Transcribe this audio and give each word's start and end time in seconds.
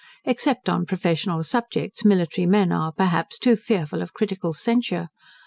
Except 0.25 0.67
on 0.67 0.87
professional 0.87 1.43
subjects, 1.43 2.03
military 2.03 2.47
men 2.47 2.71
are, 2.71 2.91
perhaps, 2.91 3.37
too 3.37 3.55
fearful 3.55 4.01
of 4.01 4.15
critical 4.15 4.51
censure. 4.51 5.09